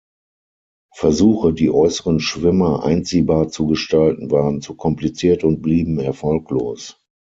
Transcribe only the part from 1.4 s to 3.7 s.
die äußeren Schwimmer einziehbar zu